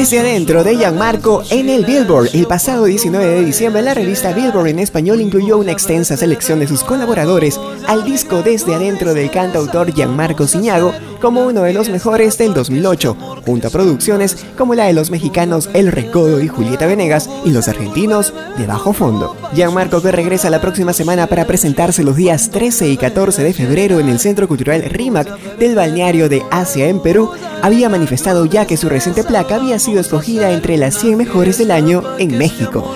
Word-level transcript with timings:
Desde 0.00 0.20
adentro 0.20 0.64
de 0.64 0.78
Gianmarco 0.78 1.42
en 1.50 1.68
el 1.68 1.84
Billboard, 1.84 2.30
el 2.32 2.46
pasado 2.46 2.86
19 2.86 3.22
de 3.22 3.44
diciembre 3.44 3.82
la 3.82 3.92
revista 3.92 4.32
Billboard 4.32 4.68
en 4.68 4.78
español 4.78 5.20
incluyó 5.20 5.58
una 5.58 5.72
extensa 5.72 6.16
selección 6.16 6.58
de 6.58 6.66
sus 6.66 6.82
colaboradores 6.84 7.60
al 7.86 8.02
disco 8.02 8.40
Desde 8.42 8.74
adentro 8.74 9.12
del 9.12 9.30
cantautor 9.30 9.92
Gianmarco 9.92 10.46
Ciñago 10.46 10.94
como 11.20 11.44
uno 11.44 11.64
de 11.64 11.74
los 11.74 11.90
mejores 11.90 12.38
del 12.38 12.54
2008, 12.54 13.14
junto 13.44 13.68
a 13.68 13.70
producciones 13.70 14.38
como 14.56 14.74
la 14.74 14.86
de 14.86 14.94
los 14.94 15.10
mexicanos 15.10 15.68
El 15.74 15.92
Recodo 15.92 16.40
y 16.40 16.48
Julieta 16.48 16.86
Venegas 16.86 17.28
y 17.44 17.50
los 17.50 17.68
argentinos 17.68 18.32
de 18.56 18.66
Bajo 18.66 18.94
Fondo. 18.94 19.36
Gianmarco 19.52 20.00
que 20.00 20.12
regresa 20.12 20.48
la 20.48 20.62
próxima 20.62 20.94
semana 20.94 21.26
para 21.26 21.46
presentarse 21.46 22.04
los 22.04 22.16
días 22.16 22.50
13 22.50 22.88
y 22.88 22.96
14 22.96 23.42
de 23.42 23.52
febrero 23.52 24.00
en 24.00 24.08
el 24.08 24.18
Centro 24.18 24.48
Cultural 24.48 24.82
RIMAC 24.82 25.58
del 25.58 25.74
balneario 25.74 26.30
de 26.30 26.42
Asia 26.50 26.88
en 26.88 27.00
Perú, 27.02 27.30
había 27.62 27.88
manifestado 27.88 28.46
ya 28.46 28.66
que 28.66 28.76
su 28.76 28.88
reciente 28.88 29.24
placa 29.24 29.56
había 29.56 29.78
sido 29.78 30.00
escogida 30.00 30.50
entre 30.52 30.76
las 30.76 30.98
100 30.98 31.16
mejores 31.16 31.58
del 31.58 31.70
año 31.70 32.02
en 32.18 32.36
México. 32.38 32.94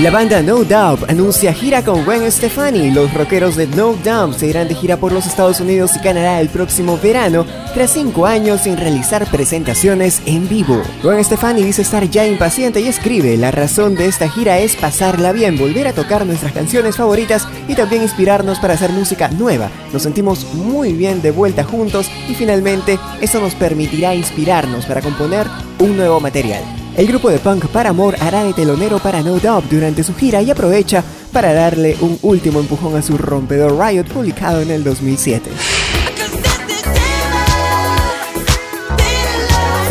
La 0.00 0.10
banda 0.10 0.42
No 0.42 0.64
Doubt 0.64 1.08
anuncia 1.08 1.52
gira 1.52 1.84
con 1.84 2.04
Gwen 2.04 2.30
Stefani. 2.30 2.90
Los 2.90 3.14
rockeros 3.14 3.54
de 3.54 3.68
No 3.68 3.92
Doubt 3.92 4.36
se 4.36 4.48
irán 4.48 4.66
de 4.66 4.74
gira 4.74 4.96
por 4.96 5.12
los 5.12 5.24
Estados 5.24 5.60
Unidos 5.60 5.92
y 5.94 6.00
Canadá 6.00 6.40
el 6.40 6.48
próximo 6.48 6.98
verano, 7.00 7.46
tras 7.74 7.92
cinco 7.92 8.26
años 8.26 8.62
sin 8.62 8.76
realizar 8.76 9.24
presentaciones 9.30 10.20
en 10.26 10.48
vivo. 10.48 10.82
Gwen 11.00 11.22
Stefani 11.24 11.62
dice 11.62 11.82
estar 11.82 12.10
ya 12.10 12.26
impaciente 12.26 12.80
y 12.80 12.88
escribe: 12.88 13.36
La 13.36 13.52
razón 13.52 13.94
de 13.94 14.06
esta 14.06 14.28
gira 14.28 14.58
es 14.58 14.74
pasarla 14.74 15.30
bien, 15.30 15.56
volver 15.56 15.86
a 15.86 15.92
tocar 15.92 16.26
nuestras 16.26 16.52
canciones 16.52 16.96
favoritas 16.96 17.46
y 17.68 17.76
también 17.76 18.02
inspirarnos 18.02 18.58
para 18.58 18.74
hacer 18.74 18.90
música 18.90 19.28
nueva. 19.28 19.70
Nos 19.92 20.02
sentimos 20.02 20.44
muy 20.54 20.92
bien 20.92 21.22
de 21.22 21.30
vuelta 21.30 21.62
juntos 21.62 22.10
y 22.28 22.34
finalmente 22.34 22.98
eso 23.20 23.40
nos 23.40 23.54
permitirá 23.54 24.12
inspirarnos 24.12 24.86
para 24.86 25.00
componer 25.00 25.46
un 25.78 25.96
nuevo 25.96 26.18
material. 26.18 26.83
El 26.96 27.08
grupo 27.08 27.28
de 27.28 27.40
punk 27.40 27.66
Paramore 27.66 28.16
hará 28.20 28.44
de 28.44 28.52
telonero 28.52 29.00
para 29.00 29.20
No 29.20 29.40
Doubt 29.40 29.68
durante 29.68 30.04
su 30.04 30.14
gira 30.14 30.40
y 30.42 30.50
aprovecha 30.52 31.02
para 31.32 31.52
darle 31.52 31.96
un 32.00 32.16
último 32.22 32.60
empujón 32.60 32.94
a 32.94 33.02
su 33.02 33.18
rompedor 33.18 33.76
Riot 33.76 34.04
publicado 34.04 34.60
en 34.60 34.70
el 34.70 34.84
2007. 34.84 35.50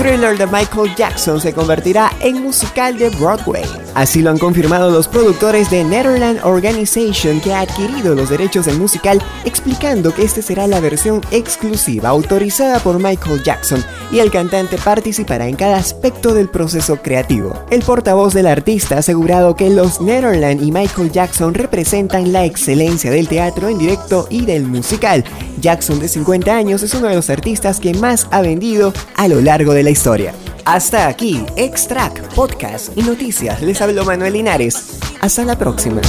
Thriller 0.03 0.37
de 0.37 0.45
Michael 0.47 0.93
Jackson 0.97 1.39
se 1.39 1.53
convertirá 1.53 2.11
en 2.19 2.43
musical 2.43 2.97
de 2.97 3.09
Broadway. 3.09 3.63
Así 3.95 4.21
lo 4.21 4.31
han 4.31 4.37
confirmado 4.37 4.91
los 4.91 5.07
productores 5.07 5.69
de 5.69 5.85
Netherland 5.85 6.41
Organization 6.43 7.39
que 7.39 7.53
ha 7.53 7.61
adquirido 7.61 8.13
los 8.13 8.29
derechos 8.29 8.65
del 8.65 8.77
musical, 8.77 9.21
explicando 9.45 10.13
que 10.13 10.23
esta 10.23 10.41
será 10.41 10.67
la 10.67 10.81
versión 10.81 11.21
exclusiva 11.31 12.09
autorizada 12.09 12.79
por 12.79 12.99
Michael 12.99 13.43
Jackson 13.43 13.81
y 14.11 14.19
el 14.19 14.29
cantante 14.29 14.77
participará 14.77 15.47
en 15.47 15.55
cada 15.55 15.77
aspecto 15.77 16.33
del 16.33 16.49
proceso 16.49 16.97
creativo. 16.97 17.63
El 17.69 17.81
portavoz 17.81 18.33
del 18.33 18.47
artista 18.47 18.95
ha 18.95 18.99
asegurado 18.99 19.55
que 19.55 19.69
los 19.69 20.01
Netherland 20.01 20.61
y 20.61 20.73
Michael 20.73 21.13
Jackson 21.13 21.53
representan 21.53 22.33
la 22.33 22.43
excelencia 22.43 23.09
del 23.09 23.29
teatro 23.29 23.69
en 23.69 23.77
directo 23.77 24.27
y 24.29 24.45
del 24.45 24.65
musical. 24.65 25.23
Jackson 25.61 25.99
de 25.99 26.09
50 26.09 26.53
años 26.53 26.83
es 26.83 26.93
uno 26.93 27.07
de 27.07 27.15
los 27.15 27.29
artistas 27.29 27.79
que 27.79 27.93
más 27.93 28.27
ha 28.31 28.41
vendido 28.41 28.91
a 29.15 29.29
lo 29.29 29.39
largo 29.39 29.73
de 29.73 29.83
la 29.83 29.92
historia. 29.93 30.33
Hasta 30.65 31.07
aquí, 31.07 31.45
Extract, 31.55 32.33
Podcast 32.33 32.97
y 32.97 33.03
Noticias. 33.03 33.61
Les 33.61 33.81
habló 33.81 34.03
Manuel 34.03 34.33
Linares. 34.33 34.99
Hasta 35.21 35.45
la 35.45 35.57
próxima. 35.57 36.01